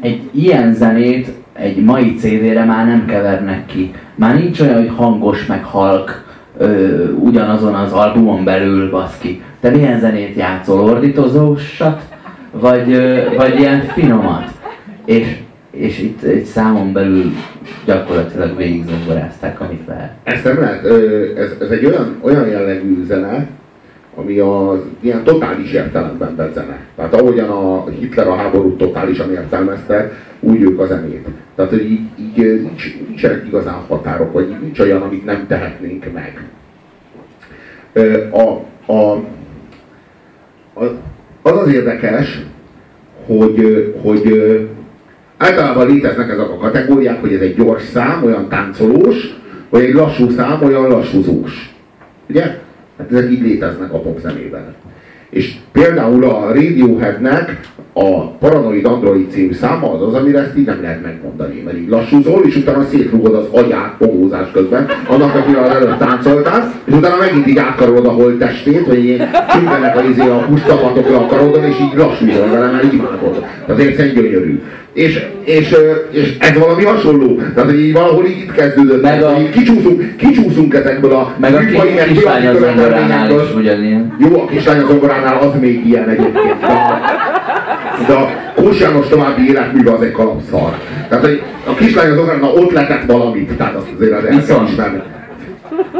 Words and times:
egy 0.00 0.30
ilyen 0.32 0.74
zenét 0.74 1.28
egy 1.52 1.84
mai 1.84 2.14
CD-re 2.14 2.64
már 2.64 2.86
nem 2.86 3.06
kevernek 3.06 3.66
ki. 3.66 3.94
Már 4.14 4.34
nincs 4.34 4.60
olyan, 4.60 4.76
hogy 4.76 4.92
hangos 4.96 5.46
meg 5.46 5.64
halk 5.64 6.24
ö, 6.58 7.02
ugyanazon 7.12 7.74
az 7.74 7.92
albumon 7.92 8.44
belül, 8.44 8.90
baszki. 8.90 9.42
Te 9.60 9.70
milyen 9.70 10.00
zenét 10.00 10.36
játszol? 10.36 10.80
Ordítozósat? 10.80 12.02
Vagy, 12.50 12.92
ö, 12.92 13.34
vagy 13.36 13.58
ilyen 13.58 13.80
finomat? 13.80 14.50
És, 15.04 15.36
és 15.70 15.98
itt 15.98 16.22
egy 16.22 16.44
számon 16.44 16.92
belül 16.92 17.32
gyakorlatilag 17.84 18.56
végig 18.56 18.84
zongorázták, 18.84 19.60
amit 19.60 19.86
lehet. 19.86 20.12
Ezt 20.22 20.44
nem 20.44 20.60
lehet, 20.60 20.84
ez, 21.36 21.50
ez 21.60 21.68
egy 21.68 21.84
olyan, 21.84 22.16
olyan 22.20 22.48
jellegű 22.48 23.04
zene, 23.04 23.46
ami 24.16 24.38
az 24.38 24.78
ilyen 25.00 25.24
totális 25.24 25.72
értelemben 25.72 26.36
vett 26.36 26.54
zene. 26.54 26.78
Tehát 26.96 27.14
ahogyan 27.14 27.48
a 27.48 27.88
Hitler 27.88 28.28
a 28.28 28.36
háborút 28.36 28.78
totálisan 28.78 29.30
értelmezte, 29.30 30.12
úgy 30.40 30.60
ők 30.60 30.80
a 30.80 30.86
zenét. 30.86 31.26
Tehát 31.54 31.70
hogy 31.70 31.90
így, 31.90 32.08
így 32.18 32.62
nincs, 32.62 32.96
nincsenek 33.06 33.46
igazán 33.46 33.74
határok, 33.88 34.32
vagy 34.32 34.56
nincs 34.60 34.78
olyan, 34.78 35.02
amit 35.02 35.24
nem 35.24 35.46
tehetnénk 35.46 36.12
meg. 36.12 36.48
A, 38.30 38.40
a, 38.92 39.12
a, 40.74 40.84
az 41.42 41.58
az 41.58 41.72
érdekes, 41.72 42.42
hogy, 43.26 43.94
hogy 44.02 44.30
általában 45.36 45.86
léteznek 45.86 46.30
ezek 46.30 46.50
a 46.50 46.56
kategóriák, 46.56 47.20
hogy 47.20 47.32
ez 47.32 47.40
egy 47.40 47.54
gyors 47.54 47.82
szám, 47.82 48.24
olyan 48.24 48.48
táncolós, 48.48 49.34
vagy 49.68 49.84
egy 49.84 49.94
lassú 49.94 50.30
szám, 50.30 50.62
olyan 50.62 50.88
lassúzós. 50.88 51.74
Ugye? 52.28 52.58
Hát 52.98 53.12
ezek 53.12 53.30
így 53.30 53.40
léteznek 53.40 53.92
a 53.92 54.00
popzenében. 54.00 54.74
És 55.30 55.56
például 55.72 56.24
a 56.24 56.52
Radioheadnek 56.52 57.60
a 57.98 58.36
Paranoid 58.38 58.84
Android 58.84 59.30
című 59.30 59.52
száma 59.52 59.92
az 59.92 60.02
az, 60.02 60.14
amire 60.14 60.38
ezt 60.38 60.56
így 60.56 60.66
nem 60.66 60.78
lehet 60.82 61.02
megmondani. 61.02 61.62
Mert 61.64 61.76
így 61.76 61.88
lassúzol, 61.88 62.42
és 62.44 62.56
utána 62.56 62.84
szétrugod 62.90 63.34
az 63.34 63.46
agyát 63.50 63.94
pogózás 63.98 64.50
közben, 64.52 64.88
annak, 65.08 65.34
akire 65.34 65.60
az 65.60 65.70
előtt 65.70 65.98
táncoltál, 65.98 66.72
és 66.84 66.94
utána 66.94 67.16
megint 67.16 67.46
így 67.46 67.58
átkarolod 67.58 68.06
a 68.06 68.10
holttestét, 68.10 68.86
hogy 68.86 69.04
ilyen 69.04 69.28
csüngenek 69.52 69.96
a, 69.96 70.02
izé 70.10 70.28
a 70.28 70.44
húszcsapatokra 70.48 71.18
a 71.18 71.26
karodon, 71.26 71.64
és 71.64 71.74
így 71.80 71.98
lassúzol 71.98 72.48
vele, 72.50 72.70
mert 72.70 72.92
imádod. 72.92 73.44
Tehát 73.66 73.82
egyszerűen 73.82 74.14
gyönyörű. 74.14 74.62
És, 74.92 75.26
és, 75.44 75.76
és 76.10 76.36
ez 76.38 76.58
valami 76.58 76.84
hasonló. 76.84 77.36
Tehát, 77.54 77.70
hogy 77.70 77.80
így 77.80 77.92
valahol 77.92 78.26
így 78.26 78.38
itt 78.38 78.52
kezdődött. 78.52 79.02
Meg 79.02 79.22
a... 79.22 79.36
Így 79.40 79.50
kicsúszunk, 79.50 80.16
kicsúszunk 80.16 80.74
ezekből 80.74 81.12
a 81.12 81.34
meg 81.38 81.54
a 81.54 81.58
kislány 82.08 82.46
az 82.46 82.58
zongoránál 82.58 83.30
is 83.30 83.54
ugyanilyen. 83.56 84.16
Jó, 84.18 84.40
a 84.40 84.46
kislány 84.46 84.80
az 84.80 84.88
zongoránál 84.88 85.38
az 85.38 85.60
még 85.60 85.86
ilyen 85.86 86.08
egyébként. 86.08 86.60
De 86.60 87.00
de 88.06 88.12
a 88.12 88.28
Kós 88.54 88.80
János 88.80 89.08
további 89.08 89.48
életműve 89.48 89.92
az 89.92 90.02
egy 90.02 90.12
kalapszar. 90.12 90.78
Tehát, 91.08 91.24
hogy 91.24 91.42
a 91.66 91.74
kislány 91.74 92.10
az 92.10 92.16
zongoránál 92.16 92.50
ott 92.50 92.72
letett 92.72 93.04
valamit. 93.04 93.56
Tehát 93.56 93.74
azt 93.74 93.86
azért 93.96 94.12
az 94.12 94.46
kell 94.46 94.64
ismerni. 94.64 95.02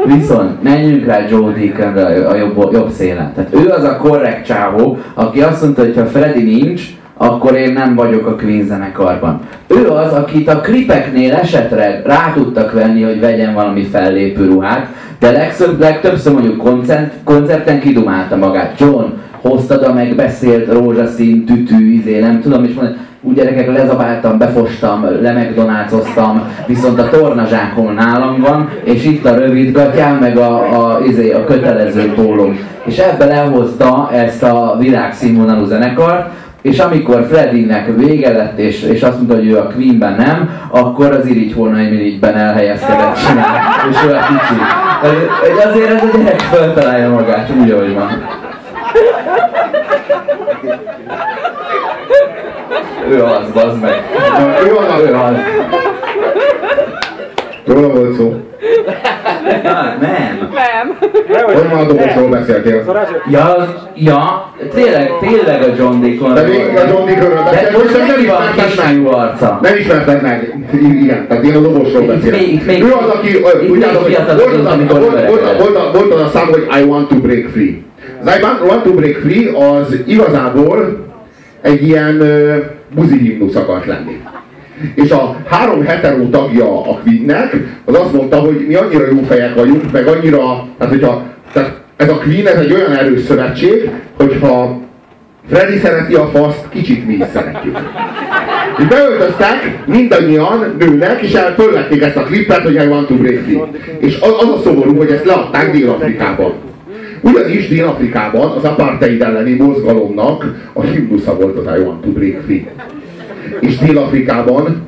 Viszont 0.05 0.63
menjünk 0.63 1.05
rá 1.05 1.27
Joe 1.29 1.51
Deaconra 1.51 2.29
a 2.29 2.35
jobb, 2.35 2.73
jobb 2.73 2.91
szélen. 2.91 3.33
Tehát 3.33 3.55
ő 3.55 3.69
az 3.69 3.83
a 3.83 3.97
korrekt 3.97 4.45
csávó, 4.45 4.97
aki 5.13 5.41
azt 5.41 5.61
mondta, 5.61 5.81
hogy 5.81 5.95
ha 5.95 6.05
Freddy 6.05 6.43
nincs, 6.43 6.81
akkor 7.17 7.55
én 7.55 7.73
nem 7.73 7.95
vagyok 7.95 8.27
a 8.27 8.35
Queen 8.35 8.65
zenekarban. 8.65 9.39
Ő 9.67 9.89
az, 9.89 10.13
akit 10.13 10.47
a 10.47 10.61
klipeknél 10.61 11.33
esetre 11.33 12.01
rá 12.05 12.31
tudtak 12.33 12.71
venni, 12.71 13.01
hogy 13.01 13.19
vegyen 13.19 13.53
valami 13.53 13.83
fellépő 13.83 14.45
ruhát, 14.45 14.87
de 15.19 15.31
legszöbb, 15.31 15.79
legtöbbször 15.79 16.33
mondjuk 16.33 16.57
koncert, 16.57 17.13
koncerten 17.23 17.79
kidumálta 17.79 18.35
magát. 18.35 18.79
John, 18.79 19.05
hoztad 19.41 19.83
a 19.83 19.93
megbeszélt 19.93 20.71
rózsaszín 20.71 21.45
tütű, 21.45 21.93
izé, 21.93 22.19
nem 22.19 22.41
tudom, 22.41 22.63
és 22.63 22.73
mondani, 22.73 22.97
úgy 23.21 23.35
gyerekek 23.35 23.77
lezabáltam, 23.77 24.37
befostam, 24.37 25.05
lemegdonácoztam, 25.21 26.41
viszont 26.65 26.99
a 26.99 27.09
tornazsákom 27.09 27.93
nálam 27.93 28.39
van, 28.41 28.69
és 28.83 29.05
itt 29.05 29.25
a 29.25 29.35
rövid 29.35 29.71
gatyám, 29.71 30.15
meg 30.15 30.37
a, 30.37 30.59
a, 30.59 30.99
izé, 31.05 31.31
a 31.31 31.45
kötelező 31.45 32.13
pólom. 32.13 32.59
És 32.85 32.97
ebbe 32.97 33.25
lehozta 33.25 34.09
ezt 34.13 34.43
a 34.43 34.75
világszínvonalú 34.79 35.65
zenekart, 35.65 36.29
és 36.61 36.79
amikor 36.79 37.27
Freddynek 37.29 37.95
vége 37.95 38.31
lett, 38.31 38.57
és, 38.57 38.81
és 38.81 39.01
azt 39.01 39.15
mondta, 39.15 39.35
hogy 39.35 39.47
ő 39.47 39.57
a 39.57 39.67
Queenben 39.67 40.15
nem, 40.15 40.49
akkor 40.69 41.11
az 41.11 41.25
Irigy 41.25 41.53
Hornaimirigyben 41.53 42.35
elhelyezkedett 42.35 43.15
csinál, 43.27 43.59
és 43.89 43.97
ő 44.07 44.13
a 44.13 44.19
kicsi. 44.27 44.61
Azért 45.67 45.89
ez 45.89 46.03
a 46.03 46.17
gyerek 46.17 46.39
föltalálja 46.39 47.09
magát 47.09 47.51
úgy, 47.61 47.71
ahogy 47.71 47.93
van. 47.93 48.09
Ő 53.09 53.23
az, 53.23 53.51
bazd 53.53 53.81
meg. 53.81 54.01
Ő 54.65 54.75
az, 54.75 54.99
ő 55.09 55.13
az. 55.15 55.35
Róla 57.65 57.87
volt 57.89 58.15
szó. 58.15 58.33
Hát, 59.63 59.99
nem. 60.01 60.49
Nem. 60.53 60.97
Hogy 61.45 61.63
már 61.71 61.81
a 61.81 61.85
dobosról 61.85 62.29
beszéltél? 62.29 62.83
Ja, 63.29 63.73
ja, 63.95 64.51
tényleg, 64.73 65.11
tényleg 65.19 65.61
a 65.61 65.73
John 65.77 66.01
Deacon. 66.01 66.33
De 66.33 66.41
még 66.41 66.59
a 66.75 66.87
John 66.87 67.05
Deaconről 67.05 67.43
De 67.43 67.49
beszéltél, 67.51 67.77
most 67.79 68.07
nem 68.07 68.19
ismerted 68.19 69.03
meg. 69.03 69.13
arca. 69.13 69.59
Nem 69.61 69.75
ismerted 69.77 70.21
meg. 70.21 70.55
Igen, 70.71 71.27
tehát 71.27 71.43
én 71.43 71.55
a 71.55 71.59
dobosról 71.59 72.01
Itt 72.01 72.07
beszélek. 72.07 72.83
ő 72.83 72.93
az, 72.93 73.09
aki, 73.09 73.41
tudjátok, 73.67 74.07
még 74.07 74.89
hogy 74.89 75.23
volt 75.93 76.11
az 76.13 76.21
a 76.21 76.29
szám, 76.33 76.47
hogy 76.47 76.67
I 76.79 76.83
want 76.83 77.07
to 77.07 77.15
break 77.15 77.45
free. 77.53 77.85
Az 78.21 78.35
I 78.37 78.41
want- 78.41 78.83
to 78.83 78.93
break 78.93 79.15
free 79.15 79.57
az 79.57 79.95
igazából 80.05 81.05
egy 81.61 81.87
ilyen 81.87 82.23
buzi 82.95 83.17
himnusz 83.17 83.55
akart 83.55 83.85
lenni. 83.85 84.21
És 84.95 85.11
a 85.11 85.35
három 85.49 85.85
hetero 85.85 86.29
tagja 86.29 86.81
a 86.81 86.99
Queennek, 87.03 87.55
az 87.85 87.95
azt 87.95 88.13
mondta, 88.13 88.37
hogy 88.37 88.65
mi 88.67 88.75
annyira 88.75 89.07
jó 89.07 89.21
fejek 89.27 89.55
vagyunk, 89.55 89.91
meg 89.91 90.07
annyira, 90.07 90.67
hát 90.79 90.89
hogyha, 90.89 91.23
tehát 91.53 91.81
ez 91.95 92.09
a 92.09 92.17
Queen, 92.17 92.47
ez 92.47 92.59
egy 92.59 92.73
olyan 92.73 92.95
erős 92.95 93.21
szövetség, 93.21 93.89
hogyha 94.17 94.79
Freddy 95.49 95.77
szereti 95.77 96.13
a 96.13 96.29
faszt, 96.33 96.69
kicsit 96.69 97.07
mi 97.07 97.13
is 97.13 97.25
szeretjük. 97.33 97.77
És 98.77 98.85
beöltöztek 98.85 99.77
mindannyian 99.85 100.75
nőnek, 100.79 101.21
és 101.21 101.33
el 101.33 101.53
fölvették 101.53 102.01
ezt 102.01 102.15
a 102.15 102.23
klippet, 102.23 102.61
hogy 102.61 102.73
I 102.73 102.87
want 102.87 103.07
to 103.07 103.15
break 103.15 103.43
free. 103.43 103.67
És 103.99 104.19
az, 104.19 104.31
az 104.39 104.49
a 104.49 104.59
szomorú, 104.63 104.97
hogy 104.97 105.09
ezt 105.11 105.25
leadták 105.25 105.71
Dél-Afrikában. 105.71 106.53
Ugyanis 107.27 107.67
Dél-Afrikában 107.67 108.51
az 108.51 108.63
apartheid 108.63 109.21
elleni 109.21 109.53
mozgalomnak 109.53 110.69
a 110.73 110.81
himnusza 110.81 111.35
volt 111.35 111.57
az 111.57 111.79
I 111.79 111.83
want 111.83 112.01
to 112.01 112.09
break 112.09 112.41
free. 112.41 112.65
És 113.59 113.77
Dél-Afrikában 113.77 114.87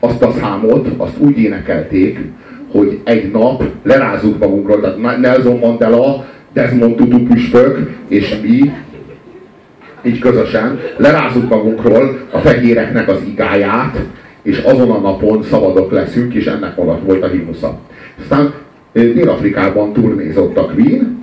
azt 0.00 0.22
a 0.22 0.32
számot, 0.40 0.88
azt 0.96 1.18
úgy 1.18 1.38
énekelték, 1.38 2.18
hogy 2.72 3.00
egy 3.04 3.30
nap 3.30 3.62
lerázzuk 3.82 4.38
magunkról, 4.38 4.80
tehát 4.80 5.20
Nelson 5.20 5.58
Mandela, 5.58 6.24
Desmond 6.52 6.96
Tutu 6.96 7.26
püspök, 7.26 7.90
és 8.08 8.38
mi 8.42 8.72
így 10.02 10.18
közösen 10.18 10.78
lerázzuk 10.96 11.48
magunkról 11.48 12.18
a 12.30 12.38
fehéreknek 12.38 13.08
az 13.08 13.18
igáját, 13.26 13.98
és 14.42 14.58
azon 14.58 14.90
a 14.90 14.98
napon 14.98 15.42
szabadok 15.42 15.92
leszünk, 15.92 16.34
és 16.34 16.46
ennek 16.46 16.78
alatt 16.78 17.04
volt 17.04 17.22
a 17.22 17.28
himnusza. 17.28 17.78
Aztán 18.20 18.52
ö, 18.92 19.12
Dél-Afrikában 19.12 19.92
turnézott 19.92 20.56
a 20.56 20.64
Queen, 20.74 21.19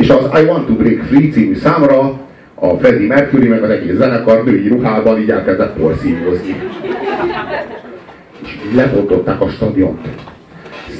és 0.00 0.08
az 0.08 0.40
I 0.40 0.44
Want 0.44 0.66
to 0.66 0.72
Break 0.72 1.02
Free 1.02 1.30
című 1.30 1.54
számra 1.54 2.20
a 2.54 2.76
Freddie 2.78 3.06
Mercury 3.06 3.48
meg 3.48 3.62
az 3.62 3.70
egész 3.70 3.96
zenekar 3.96 4.44
női 4.44 4.68
ruhában 4.68 5.18
így 5.18 5.30
elkezdett 5.30 5.76
porszívozni. 5.76 6.54
És 8.42 8.58
így 8.68 8.74
lebontották 8.74 9.40
a 9.40 9.48
stadiont. 9.48 10.08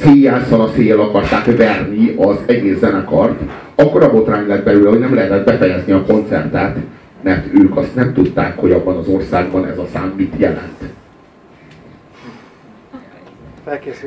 Széjjel 0.02 0.44
a 0.50 0.70
széjjel 0.74 1.00
akarták 1.00 1.56
verni 1.56 2.14
az 2.16 2.36
egész 2.46 2.78
zenekart. 2.78 3.40
Akkor 3.74 4.02
a 4.02 4.10
botrány 4.10 4.46
lett 4.46 4.64
belőle, 4.64 4.88
hogy 4.88 4.98
nem 4.98 5.14
lehetett 5.14 5.44
befejezni 5.44 5.92
a 5.92 6.04
koncertet, 6.04 6.76
mert 7.22 7.46
ők 7.54 7.76
azt 7.76 7.94
nem 7.94 8.12
tudták, 8.12 8.58
hogy 8.58 8.72
abban 8.72 8.96
az 8.96 9.08
országban 9.08 9.66
ez 9.66 9.78
a 9.78 9.86
szám 9.92 10.12
mit 10.16 10.32
jelent. 10.36 10.78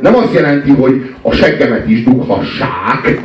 Nem 0.01 0.15
azt 0.15 0.33
jelenti, 0.33 0.71
hogy 0.71 1.15
a 1.21 1.31
seggemet 1.31 1.87
is 1.87 2.03
dughassák, 2.03 3.21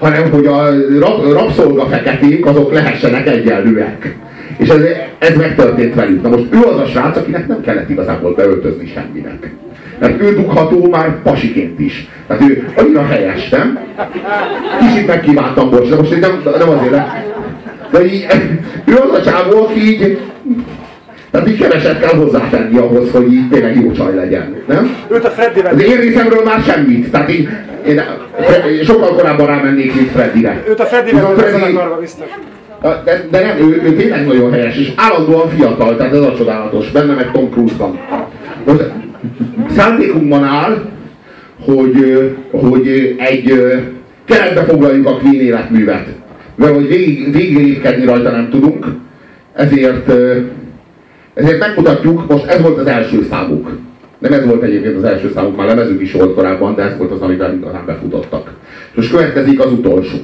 hanem 0.00 0.30
hogy 0.30 0.46
a 0.46 0.68
rab, 0.98 1.32
rabszolga 1.32 1.86
feketék 1.86 2.46
azok 2.46 2.72
lehessenek 2.72 3.28
egyenlőek. 3.28 4.16
És 4.56 4.68
ez, 4.68 4.80
ez 5.18 5.36
megtörtént 5.36 5.94
velük. 5.94 6.22
Na 6.22 6.28
most 6.28 6.44
ő 6.50 6.58
az 6.62 6.80
a 6.80 6.86
srác, 6.86 7.16
akinek 7.16 7.46
nem 7.46 7.60
kellett 7.60 7.90
igazából 7.90 8.34
beöltözni 8.34 8.92
semminek. 8.94 9.50
Mert 9.98 10.22
ő 10.22 10.34
dugható 10.34 10.88
már 10.90 11.22
pasiként 11.22 11.80
is. 11.80 12.08
Tehát 12.26 12.42
ő 12.42 12.68
annyira 12.76 13.06
helyes, 13.06 13.48
nem? 13.48 13.78
Kicsit 14.80 15.06
megkívántam, 15.06 15.70
bocs, 15.70 15.88
de 15.88 15.96
most 15.96 16.20
nem, 16.20 16.42
nem 16.58 16.68
azért, 16.68 16.90
de, 16.90 17.24
de 17.90 18.04
így, 18.04 18.26
ő 18.84 18.94
az 18.94 19.18
a 19.18 19.22
csávó, 19.22 19.62
aki 19.62 19.80
így, 19.80 20.18
tehát 21.30 21.48
így 21.48 21.58
keveset 21.58 22.00
kell 22.00 22.18
hozzátenni 22.18 22.78
ahhoz, 22.78 23.10
hogy 23.10 23.32
így 23.32 23.48
tényleg 23.48 23.80
jó 23.80 23.92
csaj 23.92 24.14
legyen, 24.14 24.56
nem? 24.66 24.96
Őt 25.08 25.24
a 25.24 25.28
Freddyvel, 25.28 25.72
Az 25.72 25.82
én 25.82 26.00
részemről 26.00 26.44
már 26.44 26.60
semmit. 26.60 27.10
Tehát 27.10 27.30
így, 27.30 27.48
én, 27.86 28.02
sokkal 28.84 29.14
korábban 29.14 29.46
rámennék, 29.46 29.94
mint 29.94 30.10
Freddyre. 30.10 30.62
őt 30.68 30.80
a 30.80 30.84
Freddyvel 30.84 31.24
a 31.24 31.28
Freddy-. 31.28 31.78
De, 33.04 33.26
de 33.30 33.40
nem, 33.40 33.58
ő, 33.58 33.82
ő 33.84 33.96
tényleg 33.96 34.26
nagyon 34.26 34.52
helyes, 34.52 34.76
és 34.76 34.92
állandóan 34.96 35.48
fiatal, 35.48 35.96
tehát 35.96 36.12
ez 36.12 36.20
a 36.20 36.34
csodálatos. 36.36 36.90
Benne 36.90 37.14
meg 37.14 37.30
Tom 37.32 37.50
Cruise 37.50 37.74
van. 37.78 37.98
Most 38.64 38.90
szándékunkban 39.76 40.44
áll, 40.44 40.82
hogy, 41.64 42.30
hogy 42.50 43.14
egy 43.18 43.72
keretbe 44.24 44.62
foglaljuk 44.62 45.06
a 45.06 45.16
Queen 45.16 45.40
életművet. 45.40 46.06
Mert 46.54 46.74
hogy 46.74 46.88
végig, 46.88 47.32
végig 47.32 47.82
rajta 48.04 48.30
nem 48.30 48.48
tudunk, 48.50 48.86
ezért, 49.54 50.08
ezért 51.34 51.58
megmutatjuk, 51.58 52.28
most 52.28 52.44
ez 52.44 52.60
volt 52.60 52.78
az 52.78 52.86
első 52.86 53.26
számuk. 53.30 53.70
Nem 54.20 54.32
ez 54.32 54.44
volt 54.44 54.62
egyébként 54.62 54.96
az 54.96 55.04
első 55.04 55.30
számuk, 55.34 55.56
már 55.56 55.66
lemezük 55.66 56.00
is 56.00 56.12
volt 56.12 56.34
korábban, 56.34 56.74
de 56.74 56.82
ez 56.82 56.96
volt 56.96 57.10
az, 57.10 57.20
amivel 57.20 57.54
igazán 57.54 57.86
befutottak. 57.86 58.50
Most 58.94 59.10
következik 59.10 59.60
az 59.60 59.72
utolsó. 59.72 60.16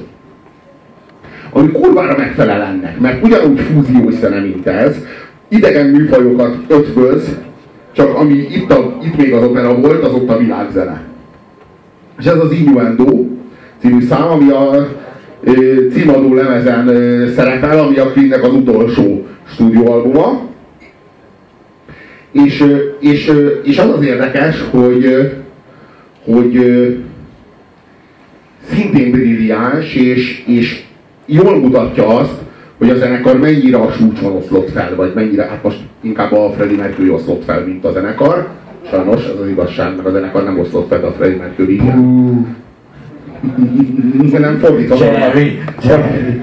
Ami 1.49 1.71
kurvára 1.71 2.17
megfelel 2.17 2.61
ennek, 2.61 2.99
mert 2.99 3.23
ugyanúgy 3.23 3.59
fúziós 3.59 4.13
zene, 4.13 4.39
mint 4.39 4.67
ez, 4.67 4.97
idegen 5.47 5.85
műfajokat 5.85 6.55
ötvöz, 6.67 7.37
csak 7.91 8.15
ami 8.15 8.33
itt, 8.33 8.71
a, 8.71 8.97
itt 9.03 9.17
még 9.17 9.33
az 9.33 9.43
opera 9.43 9.75
volt, 9.75 10.03
az 10.03 10.13
ott 10.13 10.29
a 10.29 10.37
világzene. 10.37 11.01
És 12.19 12.25
ez 12.25 12.37
az 12.39 12.51
Innuendo 12.51 13.25
című 13.81 14.01
szám, 14.01 14.27
ami 14.27 14.49
a 14.49 14.87
címadó 15.91 16.33
lemezen 16.33 16.87
szerepel, 17.35 17.79
ami 17.79 17.97
a 17.97 18.11
Queennek 18.11 18.43
az 18.43 18.53
utolsó 18.53 19.25
stúdióalbuma. 19.47 20.46
És, 22.45 22.63
és, 22.99 23.31
és 23.63 23.77
az 23.77 23.89
az 23.89 24.05
érdekes, 24.05 24.63
hogy, 24.69 25.31
hogy 26.25 26.59
szintén 28.71 29.11
brilliáns, 29.11 29.95
és, 29.95 30.43
és 30.47 30.83
jól 31.25 31.59
mutatja 31.59 32.07
azt, 32.07 32.33
hogy 32.77 32.89
a 32.89 32.95
zenekar 32.95 33.39
mennyire 33.39 33.77
a 33.77 33.91
súcson 33.91 34.35
oszlott 34.35 34.71
fel, 34.71 34.95
vagy 34.95 35.11
mennyire, 35.15 35.43
hát 35.43 35.63
most 35.63 35.79
inkább 36.01 36.31
a 36.31 36.51
Freddie 36.51 36.77
Mercury 36.77 37.09
oszlott 37.09 37.43
fel, 37.43 37.65
mint 37.65 37.85
a 37.85 37.91
zenekar. 37.91 38.47
Sajnos, 38.89 39.23
ez 39.23 39.39
az 39.41 39.47
igazság, 39.47 39.95
mert 39.95 40.07
a 40.07 40.11
zenekar 40.11 40.43
nem 40.43 40.59
oszlott 40.59 40.87
fel 40.87 41.05
a 41.05 41.11
Freddie 41.11 41.37
Mercury. 41.37 41.81
De 44.31 44.39
nem 44.47 44.57
fordítva. 44.57 45.05
Jerry, 45.05 45.59
Jerry. 45.83 46.41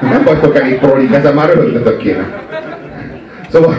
Nem 0.00 0.24
vagytok 0.24 0.56
elég 0.56 0.78
prolik, 0.78 1.12
ezen 1.12 1.34
már 1.34 1.52
röhögnetek 1.54 1.96
kéne. 1.96 2.40
Szóval 3.52 3.74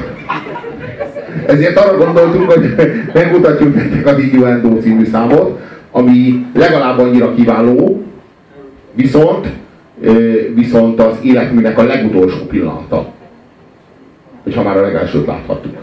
ezért 1.46 1.78
arra 1.78 1.98
gondoltunk, 1.98 2.52
hogy 2.52 2.76
megmutatjuk 3.14 3.76
nektek 3.76 4.06
az 4.06 4.20
Innuendo 4.20 4.78
című 4.82 5.06
számot, 5.06 5.60
ami 5.92 6.46
legalább 6.56 7.00
annyira 7.00 7.34
kiváló, 7.34 8.04
viszont, 8.92 9.48
viszont 10.54 11.00
az 11.00 11.16
életműnek 11.22 11.78
a 11.78 11.84
legutolsó 11.84 12.46
pillanata. 12.46 13.12
Hogyha 14.44 14.64
már 14.64 14.78
a 14.78 14.82
legelsőt 14.82 15.26
láthattuk. 15.26 15.83